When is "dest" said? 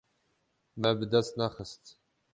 1.11-1.33